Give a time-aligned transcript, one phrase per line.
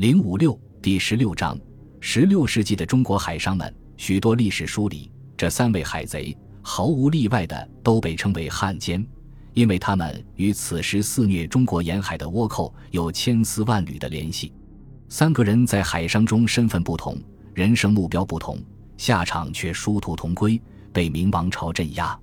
[0.00, 1.60] 零五六第十六章，
[2.00, 9.06] 十六世纪的中国海商们，许多历史书里，这三位海贼毫无例外的都被称为汉奸，
[9.52, 14.54] 因为他们与此时肆虐中国沿海的倭寇有千丝万缕的联系。
[15.10, 17.18] 三个人在海商中身份不同，
[17.52, 18.58] 人生目标不同，
[18.96, 20.58] 下场却殊途同归，
[20.94, 22.18] 被明王朝镇压。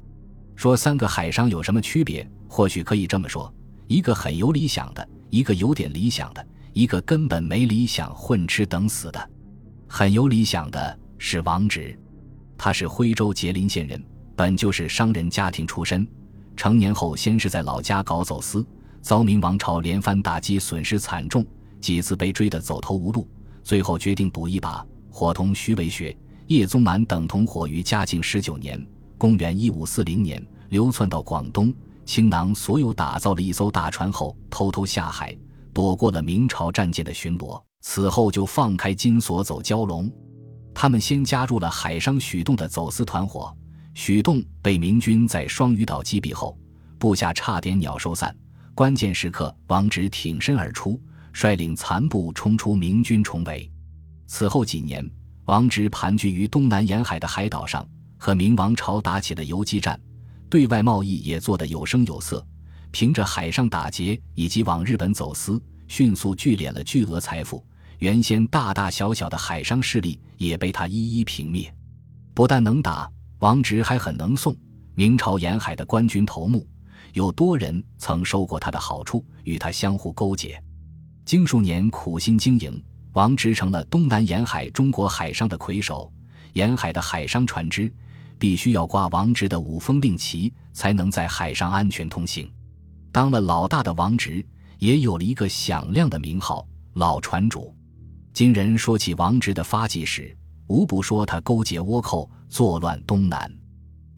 [0.55, 2.27] 说三个海商有什么区别？
[2.47, 3.53] 或许可以这么说：
[3.85, 6.43] 一个很有理想的，一个有点理想的。
[6.77, 9.29] 一个根本没理想、混吃等死的，
[9.87, 11.99] 很有理想的是王直，
[12.55, 13.99] 他是徽州杰林县人，
[14.35, 16.07] 本就是商人家庭出身。
[16.55, 18.63] 成年后，先是在老家搞走私，
[19.01, 21.43] 遭明王朝连番打击，损失惨重，
[21.81, 23.27] 几次被追得走投无路。
[23.63, 28.79] 最后决定赌一把，伙同徐渭学、叶宗满等同伙，于嘉靖十九年
[29.17, 30.39] （公元一五四零年）
[30.69, 31.73] 流窜到广东、
[32.05, 35.35] 倾囊，所有打造了一艘大船后，偷偷下海。
[35.77, 40.11] 躲过了明朝战舰的巡逻，此后就放开金锁走蛟龙。
[40.73, 43.55] 他们先加入了海商许栋的走私团伙，
[43.93, 46.57] 许栋被明军在双屿岛击毙后，
[46.97, 48.35] 部下差点鸟兽散。
[48.73, 50.99] 关键时刻，王直挺身而出，
[51.31, 53.71] 率领残部冲出明军重围。
[54.25, 55.07] 此后几年，
[55.45, 60.01] 王直盘踞于东南沿海的海岛上，和明王朝打起了游击战，
[60.49, 62.43] 对外贸易也做得有声有色。
[62.97, 67.63] 凭着海上打劫以及往日本走私，迅速聚敛了巨额财富。
[67.99, 71.71] 原先大大小小的海商势力也被他一一平灭。
[72.33, 74.57] 不但能打，王直还很能送。
[74.95, 76.67] 明朝沿海的官军头目，
[77.13, 80.59] 有多人曾收过他的好处，与他相互勾结。
[81.23, 86.11] 经数年苦心经营，王直成了东南沿海中国海商的魁首。
[86.53, 87.93] 沿海的海商船只
[88.39, 92.51] 必须要挂王直的五峰令旗，才能在海上安全通行。
[93.17, 94.45] 当了老大的王直，
[94.77, 97.75] 也有了一个响亮的名号——老船主。
[98.31, 100.37] 今人说起王直的发迹史，
[100.67, 103.51] 无不说他勾结倭寇，作乱东南。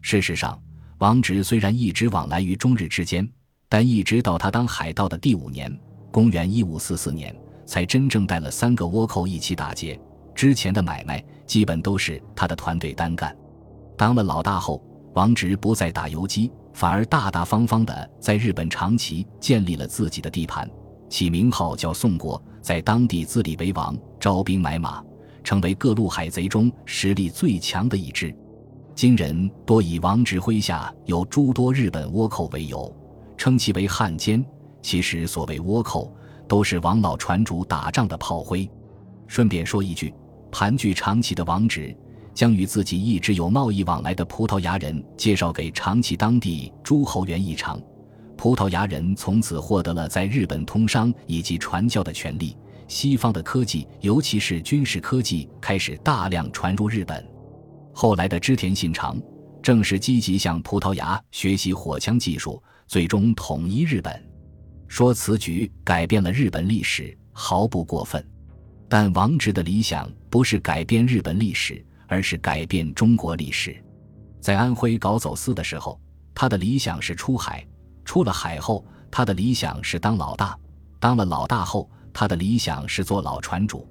[0.02, 0.62] 事实上，
[0.98, 3.26] 王直虽然一直往来于中日之间，
[3.70, 5.74] 但一直到他当海盗的第五年
[6.12, 7.34] （公元一五四四年），
[7.64, 9.98] 才真正带了三个倭寇一起打劫。
[10.34, 13.34] 之前的买卖基本都是他的团队单干。
[13.96, 14.84] 当了老大后，
[15.14, 16.52] 王直不再打游击。
[16.72, 20.68] 反而大大方方地在日本长崎建立了自己的地盘，
[21.08, 25.02] 起名号叫宋国，在当地自立为王，招兵买马，
[25.42, 28.34] 成为各路海贼中实力最强的一支。
[28.94, 32.94] 今人多以王直麾下有诸多日本倭寇为由，
[33.36, 34.44] 称其为汉奸。
[34.82, 36.14] 其实所谓倭寇，
[36.48, 38.68] 都是王老船主打仗的炮灰。
[39.26, 40.14] 顺便说一句，
[40.50, 41.94] 盘踞长崎的王直。
[42.34, 47.80] 将与自己一直有贸易往来的葡萄牙人介绍给长崎当地诸侯园一场，
[48.36, 52.56] 葡萄牙人从此获得了在日本通商以及传教的权利。
[52.88, 57.24] 西方的科技，尤其是军事科技，开始大量传入日本。
[57.92, 59.20] 后来的织田信长
[59.62, 64.20] 正是积极向葡萄牙学习火枪技术，最终统一日本。
[64.88, 68.24] 说此举改变了日本历史，毫不过分。
[68.88, 71.84] 但王直的理想不是改变日本历史。
[72.10, 73.82] 而是改变中国历史。
[74.40, 75.98] 在安徽搞走私的时候，
[76.34, 77.64] 他的理想是出海；
[78.04, 80.58] 出了海后，他的理想是当老大；
[80.98, 83.86] 当了老大后，他的理想是做老船主。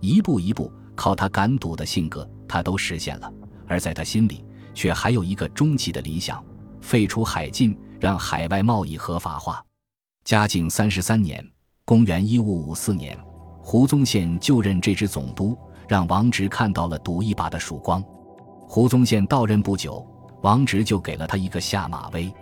[0.00, 3.30] 一步一步，靠他敢赌的性格，他都实现了。
[3.66, 6.42] 而在他心里，却还有一个终极的理想：
[6.80, 9.60] 废除海禁，让海外贸易合法化。
[10.24, 11.44] 嘉靖三十三年
[11.84, 13.18] （公元一五五四年），
[13.60, 15.58] 胡宗宪就任这支总督。
[15.88, 18.04] 让王直看到了赌一把的曙光。
[18.68, 20.06] 胡宗宪到任不久，
[20.42, 22.32] 王直就给了他一个下马威。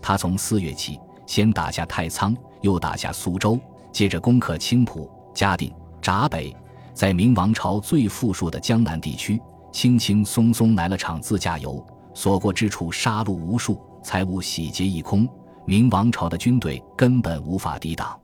[0.00, 3.60] 他从四月起，先打下太仓，又打下苏州，
[3.92, 5.70] 接着攻克青浦、嘉定、
[6.00, 6.56] 闸北，
[6.94, 9.38] 在明王朝最富庶的江南地区，
[9.70, 11.84] 轻轻松松来了场自驾游，
[12.14, 15.28] 所过之处杀戮无数，财物洗劫一空，
[15.66, 18.18] 明王朝的军队根本无法抵挡。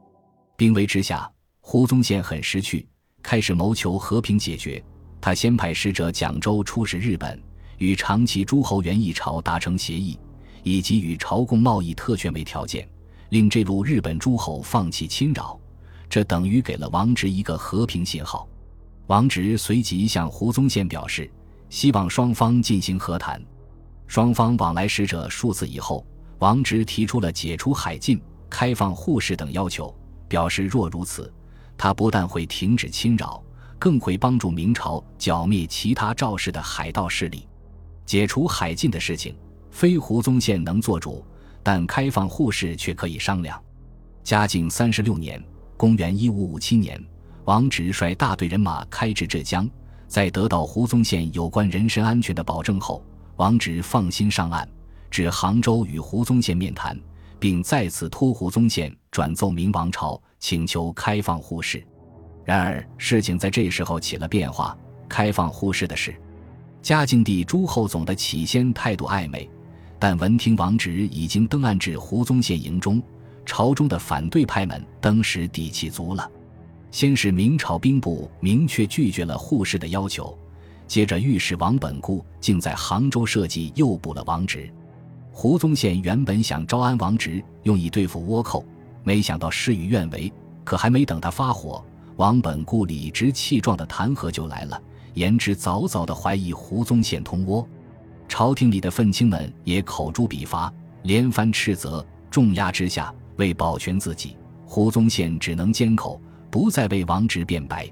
[0.57, 2.89] 兵危之下，胡宗宪很识趣。
[3.23, 4.83] 开始谋求和平解决，
[5.21, 7.41] 他先派使者蒋州出使日本，
[7.79, 10.19] 与长崎诸侯园一朝达成协议，
[10.63, 12.87] 以及与朝贡贸易特权为条件，
[13.31, 15.59] 令这路日本诸侯放弃侵扰。
[16.11, 18.47] 这等于给了王直一个和平信号。
[19.07, 21.31] 王直随即向胡宗宪表示，
[21.71, 23.43] 希望双方进行和谈。
[24.07, 26.05] 双方往来使者数次以后，
[26.39, 28.21] 王直提出了解除海禁、
[28.51, 29.95] 开放户市等要求，
[30.29, 31.33] 表示若如此。
[31.77, 33.43] 他不但会停止侵扰，
[33.79, 37.49] 更会帮助明朝剿灭其他赵氏的海盗势力。
[38.05, 39.37] 解除海禁的事情，
[39.71, 41.25] 非胡宗宪能做主，
[41.63, 43.61] 但开放户市却可以商量。
[44.23, 45.43] 嘉靖三十六年
[45.77, 47.03] （公元一五五七年），
[47.45, 49.69] 王直率大队人马开至浙江，
[50.07, 53.05] 在得到胡宗宪有关人身安全的保证后，
[53.37, 54.69] 王直放心上岸，
[55.11, 56.97] 至杭州与胡宗宪面谈，
[57.41, 61.83] 并再次托胡宗宪转奏明王朝，请求开放沪市。
[62.45, 64.77] 然而，事情在这时候起了变化。
[65.09, 66.15] 开放沪市的事，
[66.81, 69.49] 嘉靖帝朱厚总的起先态度暧昧，
[69.99, 73.01] 但闻听王直已经登岸至胡宗宪营中，
[73.45, 76.29] 朝中的反对派们登时底气足了。
[76.91, 80.37] 先是明朝兵部明确拒绝了护市的要求，
[80.89, 84.69] 接着御史王本固竟在杭州设计诱捕了王直。
[85.31, 88.65] 胡宗宪原本想招安王直，用以对付倭寇，
[89.05, 90.33] 没想到事与愿违。
[90.65, 91.85] 可还没等他发火，
[92.17, 94.81] 王本固理直气壮的弹劾就来了。
[95.15, 97.67] 言之早早的怀疑胡宗宪通倭，
[98.29, 100.73] 朝廷里的愤青们也口诛笔伐，
[101.03, 102.05] 连番斥责。
[102.31, 106.19] 重压之下，为保全自己，胡宗宪只能缄口，
[106.51, 107.87] 不再为王直辩白。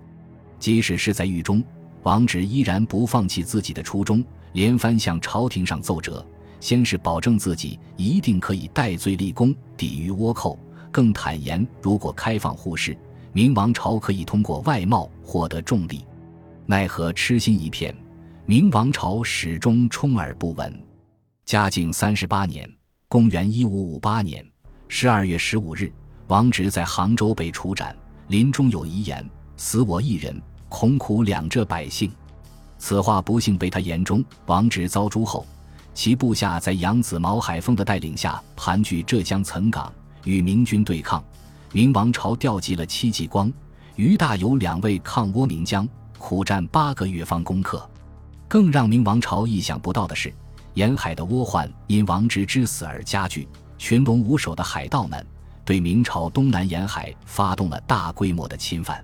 [0.58, 1.62] 即使是在狱中，
[2.04, 6.24] 王直依然不放弃自己的初衷，连番向朝廷上奏折。
[6.58, 10.58] 先是保证自己一定可以戴罪立功，抵御倭寇，
[10.90, 12.96] 更坦言，如果开放互市，
[13.32, 16.04] 明王朝可以通过外贸获得重利。
[16.66, 17.94] 奈何痴心一片，
[18.46, 20.72] 明王朝始终充耳不闻。
[21.44, 22.68] 嘉靖三十八年
[23.08, 24.44] （公元一五五八年）
[24.88, 25.92] 十二月十五日，
[26.28, 27.96] 王直在杭州被处斩。
[28.28, 32.10] 临终有遗言：“死我一人，恐苦两浙百姓。”
[32.78, 34.24] 此话不幸被他言中。
[34.46, 35.44] 王直遭诛后，
[35.92, 39.92] 其部下在养子毛海峰的带领下盘踞浙江岑港，
[40.24, 41.22] 与明军对抗。
[41.72, 43.52] 明王朝调集了戚继光、
[43.96, 45.88] 于大猷两位抗倭名将。
[46.22, 47.88] 苦战八个月方攻克，
[48.46, 50.30] 更让明王朝意想不到的是，
[50.74, 53.48] 沿海的倭患因王直之死而加剧。
[53.78, 55.26] 群龙无首的海盗们
[55.64, 59.02] 对明朝东南沿海发动了大规模的侵犯。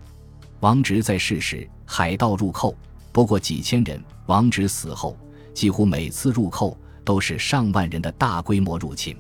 [0.61, 2.77] 王直在世时，海盗入寇
[3.13, 5.17] 不过几千人；王直死后，
[5.55, 9.17] 几乎每次入寇都是上万人的大规模入侵，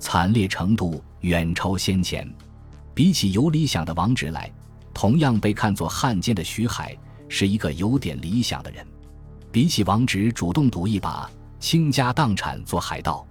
[0.00, 2.28] 惨烈程度远超先前。
[2.94, 4.50] 比起有理想的王直来，
[4.92, 6.96] 同样被看作汉奸的徐海。
[7.32, 8.84] 是一个有点理想的人，
[9.52, 11.30] 比起王直主动赌一把
[11.60, 13.24] 倾家荡产做海盗，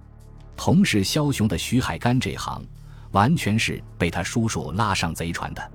[0.56, 2.64] 同是枭雄的徐海干这行，
[3.10, 5.72] 完全是被他叔叔拉上贼船的。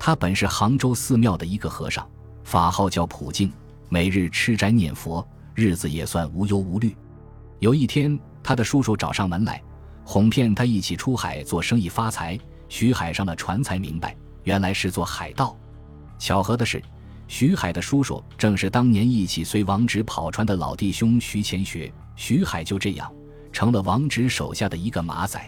[0.00, 2.04] 他本是杭州寺庙的一个和尚，
[2.42, 3.52] 法号叫普净，
[3.88, 5.24] 每日吃斋念佛，
[5.54, 6.96] 日子也算无忧无虑。
[7.60, 9.62] 有一天，他的叔叔找上门来，
[10.10, 12.36] 哄骗他一起出海做生意发财。
[12.68, 15.56] 徐海上了船才明白，原来是做海盗。
[16.18, 16.82] 巧合的是。
[17.28, 23.08] 徐海的叔叔正是当年一起随王直跑船的老弟兄徐乾学，徐海就这样
[23.52, 25.40] 成了王直手下的一个马仔。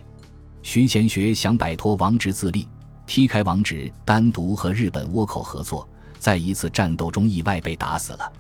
[0.63, 2.69] 徐乾学想摆脱王直自立，
[3.05, 5.89] 踢开王直，单独和日本倭寇合作，
[6.21, 8.33] 在一次战斗中意外被打死了。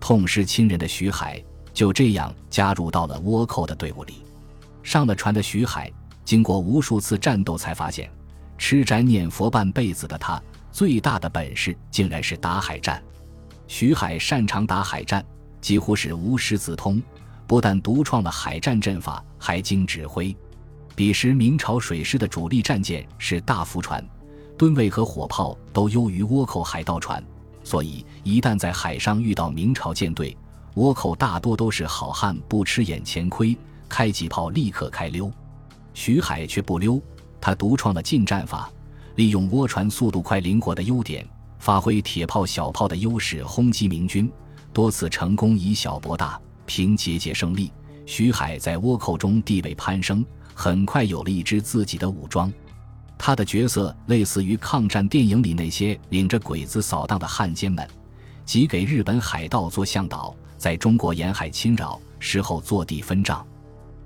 [0.00, 1.40] 痛失亲人的徐海
[1.72, 4.14] 就这样加入到了倭寇的队伍里。
[4.82, 5.90] 上了船的徐海，
[6.24, 8.10] 经过无数次战斗，才发现
[8.58, 10.40] 吃斋念佛半辈子的他。
[10.72, 13.02] 最大的本事竟然是打海战，
[13.66, 15.24] 徐海擅长打海战，
[15.60, 17.02] 几乎是无师自通，
[17.46, 20.34] 不但独创了海战阵法，还经指挥。
[20.94, 24.04] 彼时明朝水师的主力战舰是大福船，
[24.56, 27.20] 吨位和火炮都优于倭寇海盗船，
[27.64, 30.36] 所以一旦在海上遇到明朝舰队，
[30.76, 33.58] 倭寇大多都是好汉不吃眼前亏，
[33.90, 35.30] 开几炮立刻开溜。
[35.92, 37.02] 徐海却不溜，
[37.38, 38.72] 他独创了近战法。
[39.16, 41.28] 利用涡船速度快、灵活的优点，
[41.58, 44.32] 发挥铁炮、小炮的优势，轰击明军，
[44.72, 47.70] 多次成功以小博大，凭节节胜利。
[48.06, 52.50] 徐海在倭寇中地位攀升，很快有了一支自己的武装。
[53.18, 57.86] 他的角色类似于抗战电影里那些领着鬼子扫荡的汉奸们，
[58.46, 63.46] 即给日本海盗做向导，在中国沿海侵扰，事后坐地分账。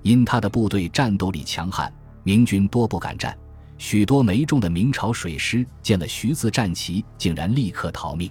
[0.05, 3.35] 因他的部队战斗力强悍，明军多不敢战。
[3.79, 8.29] 许多没中的明朝水师见了徐字战旗，竟然立刻逃命。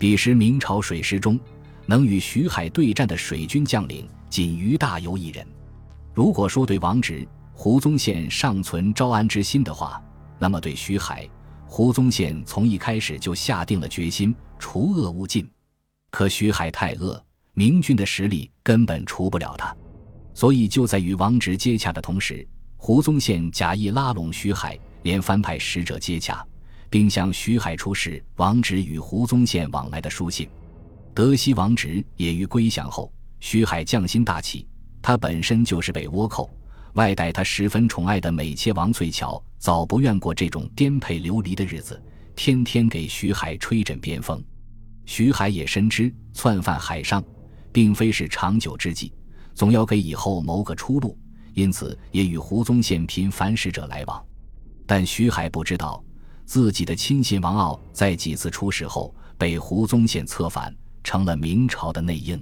[0.00, 1.38] 彼时明朝水师中，
[1.86, 5.46] 能与徐海对战的水军将领仅于大猷一人。
[6.12, 10.02] 如果说对王直、胡宗宪尚存招安之心的话，
[10.40, 11.24] 那么对徐海、
[11.66, 15.48] 胡宗宪从一开始就下定了决心，除恶务尽。
[16.10, 19.72] 可徐海太恶，明军的实力根本除不了他，
[20.36, 22.46] 所以就在与王直接洽的同时。
[22.76, 26.46] 胡宗宪假意拉拢徐海，连番派使者接洽，
[26.90, 30.46] 并向徐海出示王直与胡宗宪往来的书信。
[31.14, 34.66] 德西王直也于归降后，徐海匠心大起。
[35.00, 36.50] 他本身就是被倭寇，
[36.92, 41.98] 外带他十分宠爱的美妾王翠乔，早不愿过这种颠沛流离的日子，
[42.34, 44.44] 天天给徐海吹枕边风。
[45.06, 47.24] 徐海也深知窜犯海上，
[47.72, 49.10] 并非是长久之计，
[49.56, 51.18] 总要给以后谋个出路，
[51.54, 54.22] 因此也与胡宗宪频繁使者来往。
[54.86, 56.04] 但徐海不知道，
[56.44, 60.72] 自己的亲信王傲在几次出使后被胡宗宪策反，
[61.02, 62.40] 成了明朝的内应，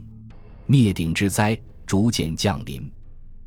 [0.67, 1.57] 灭顶之灾
[1.87, 2.91] 逐渐降临。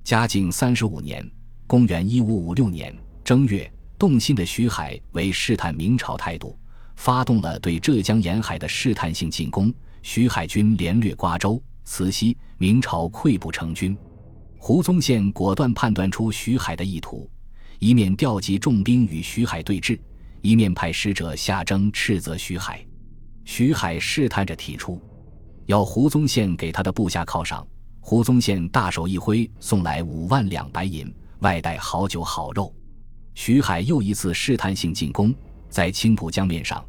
[0.06, 1.30] 嘉靖三十五年
[1.68, 3.70] （公元一五五六年）正月，
[4.00, 6.58] 动心的徐海为试探明朝态度，
[6.96, 9.74] 发动了对浙江沿海的试探性进攻。
[10.02, 13.98] 徐海军连掠瓜州、慈禧，明朝溃不成军。
[14.58, 17.32] 胡宗宪果断判断出徐海的意图，
[17.80, 19.98] 一面调集重兵与徐海对峙，
[20.42, 22.86] 一面派使者下征斥责徐海。
[23.46, 25.02] 徐海试探着提出，
[25.66, 27.66] 要胡宗宪给他的部下犒赏。
[28.02, 32.76] 胡宗宪大手一挥，送来五万两白银，外带好酒好肉。
[33.34, 35.34] 徐海又一次试探性进攻，
[35.70, 36.86] 在青浦江面上，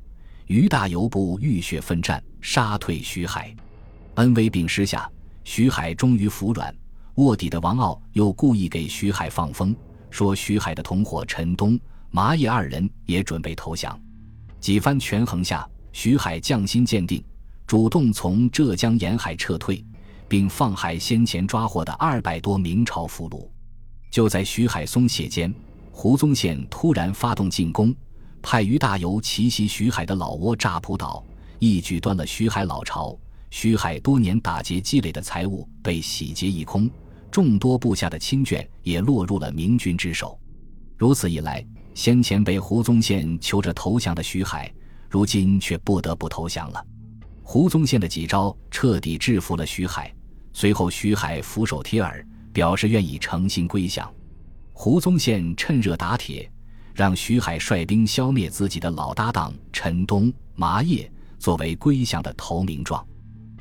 [0.48, 3.54] 于大猷部浴血奋战，杀退徐海。
[4.18, 5.08] 恩威并施下，
[5.44, 6.74] 徐海终于服软。
[7.14, 9.74] 卧底的王傲又故意给徐海放风，
[10.10, 11.78] 说徐海的同伙陈东、
[12.10, 13.96] 麻叶二人也准备投降。
[14.60, 17.24] 几番权衡下，徐海将心坚定，
[17.64, 19.84] 主动从浙江沿海撤退。
[20.28, 23.48] 并放海先前抓获的二百多明朝俘虏。
[24.10, 25.52] 就在徐海松懈间，
[25.90, 27.94] 胡宗宪突然发动进攻，
[28.42, 31.24] 派于大猷奇袭徐海的老窝乍浦岛，
[31.58, 33.18] 一举端了徐海老巢。
[33.50, 36.90] 徐海多年打劫积累的财物被洗劫一空，
[37.30, 40.38] 众多部下的亲眷也落入了明军之手。
[40.96, 41.64] 如此一来，
[41.94, 44.72] 先前被胡宗宪求着投降的徐海，
[45.08, 46.84] 如今却不得不投降了。
[47.42, 50.12] 胡宗宪的几招彻底制服了徐海。
[50.52, 54.12] 随后，徐海俯首帖耳，表示愿意诚心归降。
[54.72, 56.50] 胡宗宪趁热打铁，
[56.94, 63.06] 让徐海率兵消灭自己的老搭档陈东、麻叶，作为归降的投名状。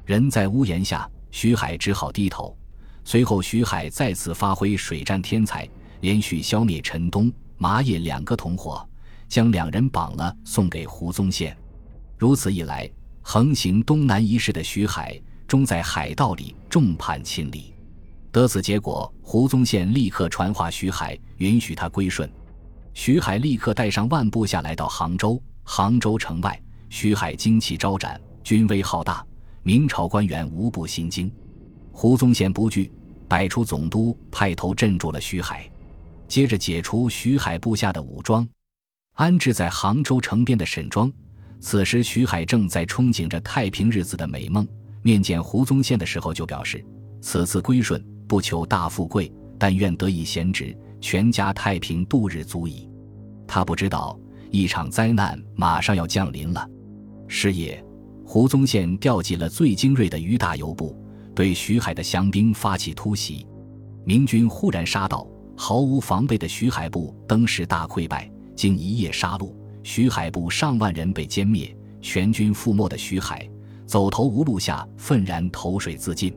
[0.08, 2.58] 人在屋檐下，徐海只好低头。
[3.04, 5.68] 随后，徐海再次发挥水战天才，
[6.00, 8.88] 连续消灭陈东、麻叶两个同伙，
[9.28, 11.54] 将两人绑了送给胡宗宪。
[12.18, 12.90] 如此一来，
[13.22, 15.22] 横行东南一市的徐海。
[15.46, 17.74] 终在海盗里众叛亲离，
[18.32, 22.30] 得此结果，胡宗宪立刻传话徐海，允许他归顺。
[22.94, 25.42] 徐海立刻带上万部下来到杭州。
[25.64, 29.26] 杭州城外，徐海旌旗招展，军威浩大，
[29.68, 31.30] 明朝官员无不心惊。
[31.92, 32.90] 胡宗宪不惧，
[33.28, 35.70] 摆出总督，派头镇住了徐海，
[36.26, 38.48] 接着解除徐海部下的武装，
[39.16, 41.12] 安置在杭州城边的沈庄。
[41.60, 44.66] 此时，徐海正在憧憬着太平日子的美梦。
[45.02, 46.82] 面见胡宗宪的时候，就表示
[47.20, 52.90] 此次归顺不求大富贵，但愿得以闲职，全家太平度日足矣。
[53.46, 54.18] 他不知道
[54.50, 56.66] 一场灾难马上要降临了。
[57.28, 57.84] 是夜，
[58.30, 60.94] 胡宗宪调集了最精锐的余大猷部，
[61.34, 63.48] 对徐海的降兵发起突袭。
[64.04, 68.30] 明军忽然杀到，毫无防备的徐海部登时大溃败。
[68.54, 73.50] 经一夜杀戮，徐海部上万人被歼灭，全军覆没的徐海。
[73.86, 76.36] 走投无路下，愤然投水自尽。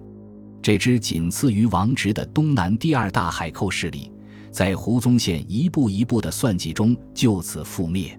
[0.62, 4.12] 这支仅次于王直的东南第二大海寇势力，
[4.52, 8.16] 在胡宗宪一步一步的算计中就此覆灭。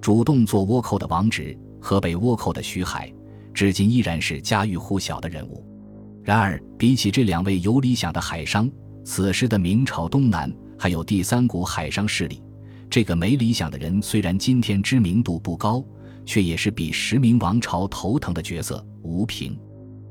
[0.00, 3.12] 主动做倭寇的王直和被倭寇的徐海，
[3.52, 5.66] 至今依然是家喻户晓的人物。
[6.22, 8.70] 然而，比起这两位有理想的海商，
[9.04, 12.40] 此时的明朝东南还有第三股海商势力。
[12.88, 15.84] 这个没理想的人，虽然今天知名度不高。
[16.24, 18.84] 却也是比实名王朝头疼的角色。
[19.02, 19.58] 吴平、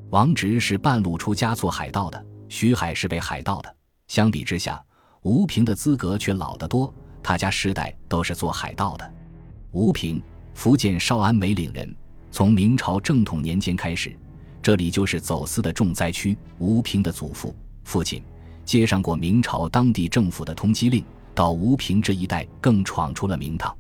[0.10, 3.76] 王直是半路出家做海盗的，徐海是被海盗的。
[4.08, 4.84] 相比之下，
[5.22, 9.14] 吴平的资格却老得多，他家世代都是做海盗的。
[9.72, 10.22] 吴平，
[10.54, 11.96] 福建邵安梅岭人，
[12.32, 14.16] 从明朝正统年间开始，
[14.62, 16.38] 这里就是走私的重灾区。
[16.60, 18.22] 吴平的祖父、父亲
[18.64, 21.04] 接上过明朝当地政府的通缉令，
[21.34, 23.76] 到吴平这一带更闯出了名堂。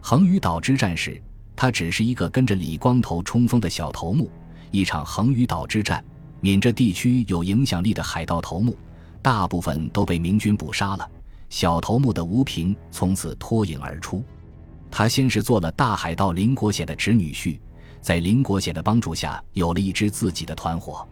[0.00, 1.22] 横屿岛之战时。
[1.58, 4.30] 他只是一个跟着李光头冲锋的小头目。
[4.70, 6.04] 一场横屿岛之战，
[6.42, 8.76] 闽浙地区有影响力的海盗头目，
[9.22, 11.10] 大部分都被明军捕杀了。
[11.48, 14.22] 小头目的吴平从此脱颖而出。
[14.96, 17.60] 他先是做了大海盗林国显的侄女婿，
[18.00, 21.06] 在林国显的帮助下，有了一支自己的团伙。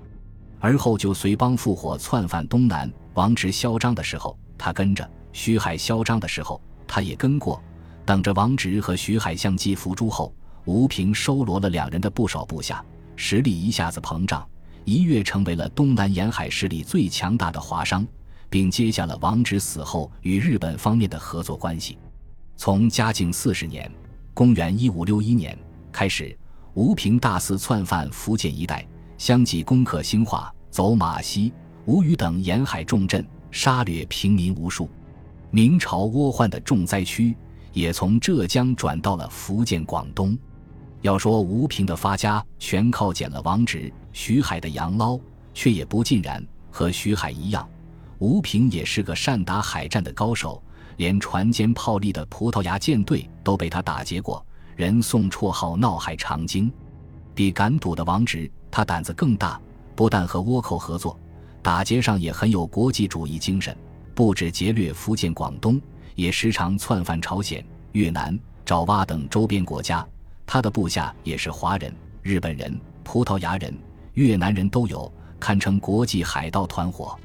[0.59, 2.91] 而后就随帮复伙窜犯东南。
[3.13, 7.63] 王直嚣张的时候，他跟着；徐海嚣张的时候，他也跟过。
[8.07, 12.83] 等着王直和徐海相继伏诛后，吴平收罗了两人的不少部下，
[13.17, 14.49] 实力一下子膨胀，
[14.87, 18.07] 一跃成为了东南沿海势力最强大的华商，
[18.49, 21.99] 并接下了王直死后与日本方面的合作关系。
[22.57, 23.91] 从嘉靖四十年
[24.33, 25.57] 公元一五六一年
[25.93, 26.37] 开始，
[26.75, 28.87] 吴平大肆窜犯福建一带，
[29.19, 31.53] 相继攻克兴化、走马溪、
[31.85, 34.89] 吴语等沿海重镇，杀掠平民无数。
[35.51, 37.37] 明朝倭患的重灾区
[37.73, 40.37] 也从浙江转到了福建、广东。
[41.03, 45.19] 要说吴平的发家全靠捡了王直、徐海的洋捞，
[45.53, 46.45] 却也不尽然。
[46.71, 47.69] 和徐海一样，
[48.19, 50.61] 吴平也是个善打海战的高手。
[50.97, 54.45] 连船坚炮利的葡萄牙舰队都被他打劫过，
[54.77, 56.71] 人送绰号“闹海长鲸”。
[57.35, 59.61] 比敢赌的王直，他胆子更大，
[59.97, 61.19] 不但和倭寇合作，
[61.63, 63.77] 打劫上也很有国际主义精神。
[64.15, 65.81] 不止劫掠福建、广东，
[66.15, 70.07] 也时常窜犯朝鲜、越南、爪哇等周边国家。
[70.47, 73.77] 他的部下也是华人、日本人、葡萄牙人、
[74.13, 77.19] 越南人都有，堪称国际海盗团伙。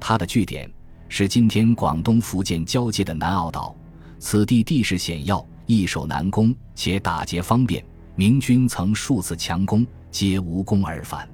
[0.00, 0.68] 他的据点。
[1.08, 3.74] 是今天广东、福建交界的南澳岛，
[4.18, 7.84] 此地地势险要，易守难攻，且打劫方便。
[8.16, 11.28] 明军曾数次强攻，皆无功而返。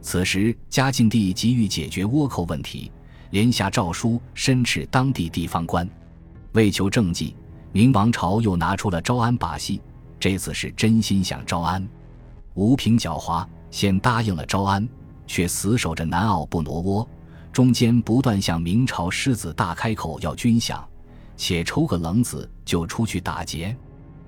[0.00, 2.90] 此时，嘉靖帝急于解决倭寇问题，
[3.30, 5.88] 连下诏书申斥当地地方官。
[6.52, 7.34] 为求政绩，
[7.72, 9.80] 明王朝又拿出了招安把戏。
[10.20, 11.86] 这次是真心想招安。
[12.54, 14.88] 吴平狡猾，先答应了招安，
[15.26, 17.08] 却死守着南澳不挪窝。
[17.54, 20.82] 中间不断向明朝狮子大开口要军饷，
[21.36, 23.74] 且抽个冷子就出去打劫。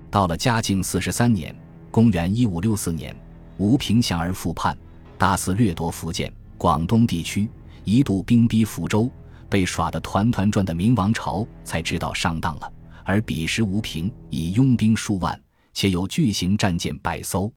[0.09, 1.53] 到了嘉靖四十三年
[1.91, 3.13] （公元一五六四年），
[3.59, 4.77] 吴平降而复叛，
[5.17, 7.49] 大肆掠夺福建、广东地区，
[7.83, 9.11] 一度兵逼福州，
[9.49, 12.73] 被耍得团团转的明王朝才知道上当了。
[13.03, 15.37] 而彼时吴平已拥兵数万，
[15.73, 17.51] 且有巨型战舰百艘，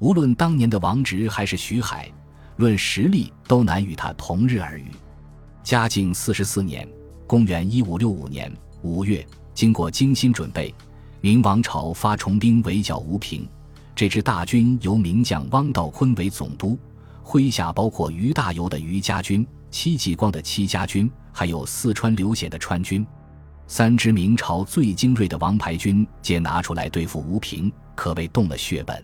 [0.00, 2.10] 无论当年的王直还是徐海，
[2.56, 4.86] 论实力都难与他同日而语。
[5.64, 6.86] 嘉靖四十四年
[7.26, 8.54] （公元一五六五年）
[8.84, 10.72] 五月，经过精心准备，
[11.22, 13.48] 明王朝发重兵围剿吴平。
[13.96, 16.78] 这支大军由名将汪道坤为总督，
[17.24, 23.04] 麾下包括于大猷的于家军、戚继光的戚家军，还有四川刘显的川军。
[23.66, 29.02] 三支明朝最精锐的王牌军皆拿出来对付吴平，可谓动了血本。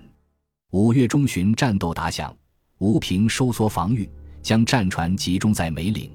[0.73, 2.37] 五月中旬，战斗打响，
[2.81, 4.07] 吴平收缩防御，
[4.43, 6.11] 将战船集中在梅岭。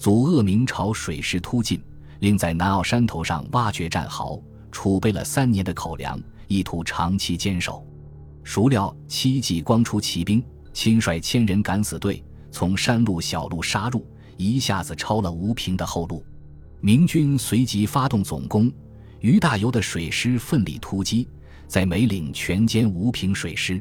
[0.00, 1.78] 阻遏明朝水师突进，
[2.20, 7.86] 另在南澳山头上挖掘战壕，储备了三年的口粮，意图长期坚守。
[8.42, 14.02] 孰料戚继光出奇兵，亲率千人敢死队从山路小路杀入，
[14.38, 16.24] 一下子抄了吴平的后路。
[16.80, 18.72] 明军随即发动总攻，
[19.18, 21.28] 于大猷的水师奋力突击，
[21.68, 23.78] 在梅岭全歼吴平水师，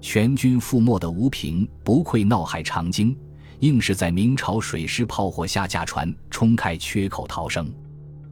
[0.00, 3.18] 全军覆没的吴平不愧闹海长鲸。
[3.60, 7.72] 硬是在明朝水师炮火下驾船冲开缺口逃生。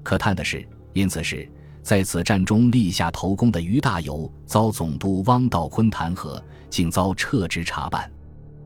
[0.03, 1.49] 可叹的是，因此是
[1.83, 8.11] 在此战中立下头功的于大猷遭总督汪道坤弹劾，竟遭撤职查办。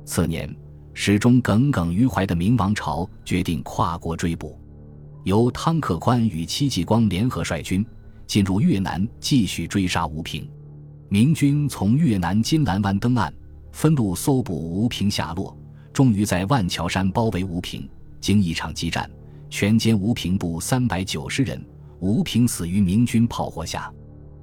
[0.05, 0.55] 次年，
[0.93, 4.59] 始终耿耿于怀的明王朝决定跨国追捕，
[5.25, 7.85] 由汤克宽与戚继光联合率军
[8.27, 10.49] 进入越南，继续追杀吴平。
[11.09, 13.33] 明军从越南金兰湾登岸，
[13.73, 15.57] 分路搜捕吴平下落。
[15.93, 17.89] 终于在万桥山包围吴平，
[18.21, 19.11] 经一场激战，
[19.49, 21.65] 全歼吴平部三百九十人，
[21.99, 23.93] 吴平死于明军炮火下。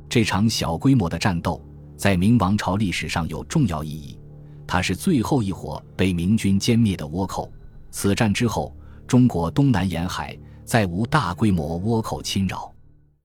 [0.09, 1.61] 这场小规模的战斗
[1.95, 4.17] 在明王朝历史上有重要意义，
[4.65, 7.51] 它是最后一伙被明军歼灭的倭寇。
[7.91, 8.75] 此战之后，
[9.07, 12.71] 中国东南沿海再无大规模倭寇侵扰。